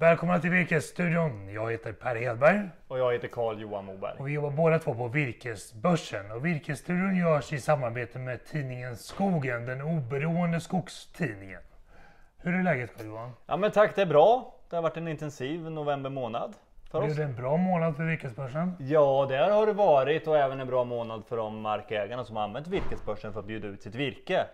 [0.00, 1.52] Välkomna till Virkesstudion.
[1.52, 4.18] Jag heter Per Hedberg Och jag heter Carl Johan Moberg.
[4.18, 6.30] och vi jobbar båda två på Virkesbörsen.
[6.30, 11.60] Och Virkesstudion görs i samarbete med tidningen Skogen, den oberoende skogstidningen.
[12.38, 13.30] Hur är läget Carl Johan?
[13.46, 14.54] Ja men tack, det är bra.
[14.70, 16.54] Det har varit en intensiv november månad
[16.90, 18.72] för Blev det en bra månad för Virkesbörsen?
[18.78, 22.42] Ja, där har det varit och även en bra månad för de markägarna som har
[22.42, 24.46] använt virkesbörsen för att bjuda ut sitt virke.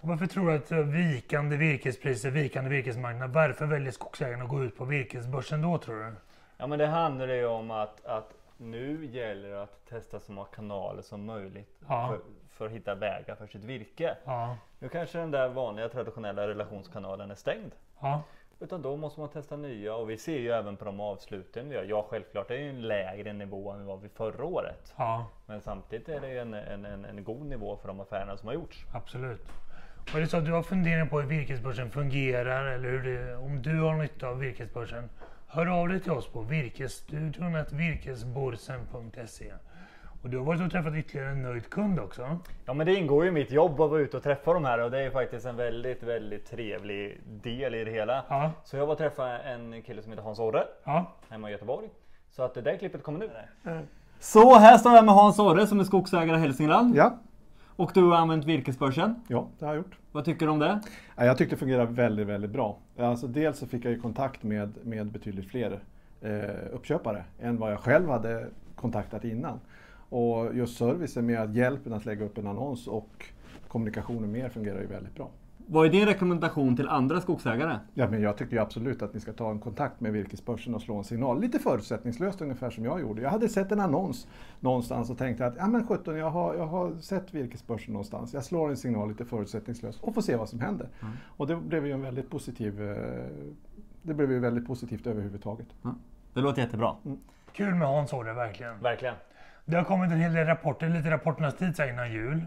[0.00, 4.64] Och varför tror du att eh, vikande virkespriser, vikande virkesmarknad, varför väljer skogsägarna att gå
[4.64, 6.12] ut på Virkesbörsen då tror du?
[6.56, 10.46] Ja men det handlar ju om att, att nu gäller det att testa så många
[10.48, 12.08] kanaler som möjligt Ja.
[12.08, 14.16] för, för att hitta vägar för sitt virke.
[14.24, 17.72] Ja, Nu kanske den där vanliga traditionella relationskanalen är stängd.
[18.00, 18.22] ja,
[18.60, 21.76] Utan då måste man testa nya och vi ser ju även på de avsluten vi
[21.76, 21.84] har.
[21.84, 24.94] Ja självklart det är ju en lägre nivå än vad vi förra året.
[25.46, 28.46] Men samtidigt är det ju en, en, en, en god nivå för de affärerna som
[28.48, 28.84] har gjorts.
[28.92, 29.46] absolut.
[30.14, 33.62] Är det så att du har funderingar på hur Virkesbörsen fungerar eller hur det, om
[33.62, 35.08] du har nytta av Virkesbörsen,
[35.46, 39.52] hör av dig till oss på virkesstudion virkesborsen.se.
[40.22, 42.38] Och du har varit och träffat ytterligare en nöjd kund också.
[42.64, 44.78] Ja men det ingår ju i mitt jobb att vara ute och träffa de här
[44.78, 48.24] och det är faktiskt en väldigt, väldigt trevlig del i det hela.
[48.28, 51.52] Ja, Så jag var och träffade en kille som heter Hans Orre ja, hemma i
[51.52, 51.88] Göteborg.
[52.30, 53.30] Så att det där klippet kommer nu.
[54.20, 56.96] Så här står jag med Hans Orre som är skogsägare i Hälsingland.
[56.96, 57.18] Ja,
[57.76, 59.14] Och du har använt virkesbörsen.
[59.28, 59.98] ja, det har jag gjort.
[60.12, 60.80] Vad tycker du om det?
[61.16, 62.78] Ja, Jag tyckte det fungerade väldigt, väldigt bra.
[62.98, 65.80] Alltså, dels så fick jag ju kontakt med, med betydligt fler
[66.20, 66.40] eh,
[66.72, 69.60] uppköpare än vad jag själv hade kontaktat innan.
[70.08, 73.26] Och just servicen med hjälpen att lägga upp en annons och
[73.68, 75.30] kommunikationen med er fungerar ju väldigt bra.
[75.68, 77.78] Vad är din rekommendation till andra skogsägare?
[77.94, 80.82] Ja, men jag tycker ju absolut att ni ska ta en kontakt med Virkesbörsen och
[80.82, 81.40] slå en signal.
[81.40, 83.22] Lite förutsättningslöst ungefär som jag gjorde.
[83.22, 84.28] Jag hade sett en annons
[84.60, 88.34] någonstans och tänkte att ja men 17, jag har, jag har sett Virkesbörsen någonstans.
[88.34, 90.88] Jag slår en signal lite förutsättningslöst och får se vad som händer.
[91.36, 92.96] Och det blev ju en väldigt positiv eh,
[94.06, 95.66] det blev ju väldigt positivt överhuvudtaget.
[96.34, 96.96] Det låter jättebra.
[97.52, 98.80] kul med Hans Orre verkligen.
[98.80, 99.14] Verkligen.
[99.64, 102.46] Det har kommit en hel del rapporter, lite rapporternas tid innan jul.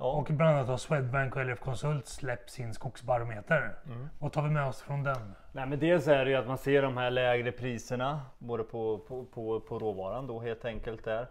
[0.00, 0.12] Ja.
[0.12, 3.74] Och bland annat har Swedbank och LF Konsult släppt sin skogsbarometer.
[4.18, 5.34] Vad tar vi med oss från den?
[5.52, 8.98] Nej, men dels är det ju att man ser de här lägre priserna både på,
[8.98, 11.26] på, på, på råvaran då helt enkelt där.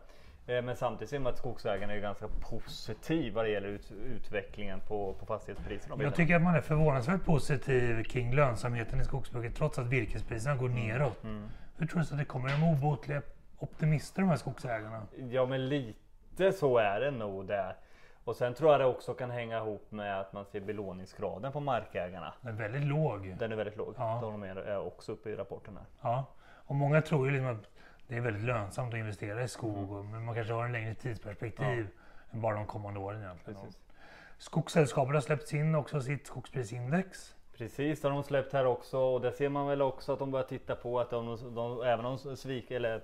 [0.47, 4.79] Eh, Men samtidigt ser man att skogsägarna är ganska positiva vad det gäller ut, utvecklingen
[4.79, 6.03] på, på fastighetspriserna.
[6.03, 10.69] Jag tycker att man är förvånansvärt positiv kring lönsamheten i skogsbruket trots att virkespriserna går
[10.69, 11.19] neråt.
[11.77, 12.49] Hur tror du att det kommer?
[12.49, 13.21] De obotliga
[13.57, 15.01] optimister de här skogsägarna?
[15.31, 17.75] Ja men lite så är det nog där.
[18.23, 21.59] Och sen tror jag det också kan hänga ihop med att man ser belåningsgraden på
[21.59, 22.33] markägarna.
[22.41, 23.35] Den är väldigt låg.
[23.39, 23.93] Den är väldigt låg.
[23.97, 24.19] Ja.
[24.21, 25.85] De är, också uppe i rapporten här.
[26.01, 26.25] Ja.
[26.65, 27.69] Och många tror ju liksom att
[28.07, 29.91] det är väldigt lönsamt att investera i skog.
[29.91, 31.87] och- Men man kanske har en längre tidsperspektiv
[32.31, 33.59] än bara de kommande åren egentligen.
[33.61, 33.79] Precis.
[34.37, 37.35] Skogssällskapet har släppt in också sitt skogsprisindex.
[37.57, 40.31] Precis, det har de släppt här också och där ser man väl också att de
[40.31, 43.01] börjar titta på att de, de, även om svik eller är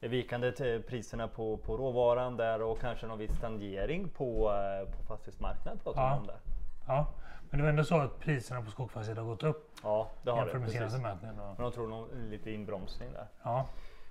[0.00, 5.02] vikande till priserna på, på råvaran där och kanske någon viss tangering på, eh, på
[5.04, 6.16] fastighetsmarknaden Ja.
[6.16, 6.36] om där.
[6.86, 7.06] Ja.
[7.50, 10.36] Men det var ändå så att priserna på skogsfastigheter har gått upp Ja, det har
[10.36, 10.40] det.
[10.42, 10.78] jämfört med Precis.
[10.78, 11.36] senaste mätningen.
[11.36, 13.26] Men de tror nog lite inbromsning där.
[13.42, 13.66] Ja.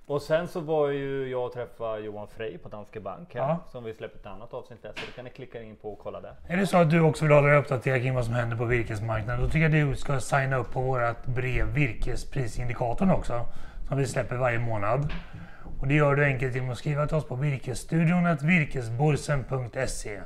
[0.06, 3.58] Och sen så var ju jag och träffade Johan Frey på Danske Bank här, Ja.
[3.68, 4.92] som vi släppte ett annat avsnitt där.
[4.96, 6.34] Så det kan ni klicka in på och kolla där.
[6.48, 8.64] Är det så att du också vill hålla dig uppdaterad kring vad som händer på
[8.64, 9.42] virkesmarknaden?
[9.42, 13.46] Då tycker jag du ska signa upp på vårt brev Virkesprisindikatorn också.
[13.88, 15.12] Som vi släpper varje månad.
[15.84, 20.20] Och det gör du enkelt genom att skriva till oss på virkesstudion virkesborsen.se.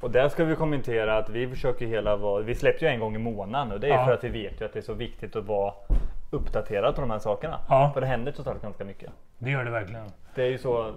[0.00, 3.14] Och där ska vi kommentera att vi försöker hela vara, vi släpper ju en gång
[3.14, 4.04] i månaden och det är Ja.
[4.06, 5.74] för att vi vet ju att det är så viktigt att vara
[6.30, 7.60] uppdaterad på de här sakerna.
[7.68, 7.90] Ja.
[7.94, 9.10] För det händer totalt ganska mycket.
[9.38, 10.06] Det gör det verkligen.
[10.34, 10.94] Det är ju så,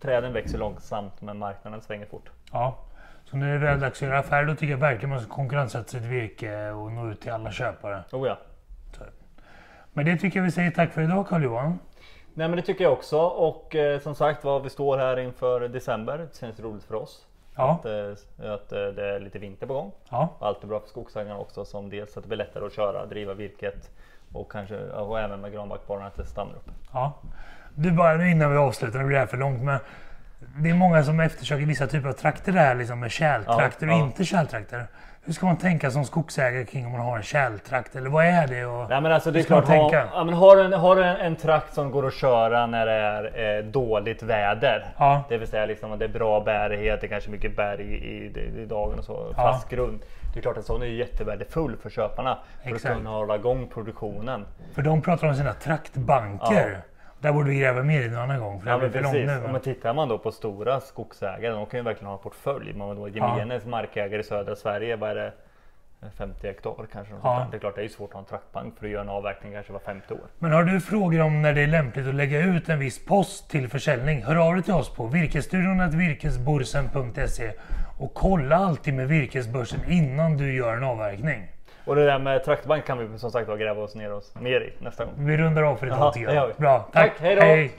[0.00, 2.30] träden växer långsamt men marknaden svänger fort.
[2.52, 2.78] Ja.
[3.24, 5.32] Så när det är väl dags att göra affärer då tycker jag verkligen man ska
[5.32, 8.04] konkurrenssätta sitt virke och nå ut till alla köpare.
[8.12, 8.38] Oh ja.
[9.92, 11.78] Men det tycker jag vi säger tack för idag Carl-Johan.
[12.38, 15.60] Nej men det tycker jag också och eh, som sagt var vi står här inför
[15.60, 16.18] december.
[16.18, 17.26] Det känns roligt för oss.
[17.56, 17.70] Ja.
[17.70, 19.92] Att, eh, att eh, det är lite vinter på gång.
[20.10, 20.28] Ja.
[20.40, 23.34] Allt är bra för skogsägarna också som dels att det blir lättare att köra, driva
[23.34, 23.90] virket
[24.32, 26.70] och kanske och även med granbarkborrarna att det stannar upp.
[26.92, 27.12] Ja.
[27.74, 29.78] Du bara nu innan vi avslutar, det blir det här för långt men
[30.38, 34.00] det är många som eftersöker vissa typer av trakter där liksom med tjältrakter Ja, och
[34.00, 34.04] ja.
[34.04, 34.86] inte tjältrakter.
[35.24, 38.46] Hur ska man tänka som skogsägare kring om man har en tjältrakt eller vad är
[38.46, 38.66] det?
[38.66, 38.88] Och...
[38.88, 41.16] Nej men alltså det är klart, ha, ja, men har du en, har du en,
[41.16, 44.86] en trakt som går att köra när det är eh, dåligt väder.
[44.98, 45.24] Ja.
[45.28, 47.96] Det vill säga liksom att det är bra bärighet, det är kanske mycket berg i,
[47.96, 50.02] i, i dagen och så, fast grund.
[50.34, 52.38] Det är klart en sån är jättevärdefull för köparna.
[52.62, 52.92] För Exakt.
[52.92, 54.46] att kunna hålla igång produktionen.
[54.74, 56.80] För de pratar om sina traktbanker.
[57.20, 57.28] Ja.
[57.28, 58.60] Där borde vi gräva mer i en annan gång.
[58.60, 59.12] För Ja, men precis.
[59.12, 59.26] nu.
[59.26, 62.72] Men- man tittar man då på stora skogsägare, de kan ju verkligen ha en portfölj.
[62.72, 65.32] Men då gemenes markägare i södra Sverige, vad är det?
[66.18, 67.14] 50 hektar kanske.
[67.22, 67.46] Ja.
[67.50, 69.08] Det är klart det är ju svårt att ha en traktbank för att göra en
[69.08, 70.20] avverkning kanske var femte år.
[70.38, 73.50] Men har du frågor om när det är lämpligt att lägga ut en viss post
[73.50, 74.22] till försäljning?
[74.24, 77.52] Hör av dig till oss på virkesstudion.virkesborsen.se
[77.98, 81.46] och kolla alltid med virkesbörsen innan du gör en avverkning.
[81.88, 84.72] Och det där med traktbank kan vi som sagt gräva oss ner oss mer i
[84.84, 85.14] nästa gång.
[85.16, 86.52] Vi rundar av för idag.
[86.56, 86.92] Bra, tack.
[86.92, 87.74] Tack, hej då.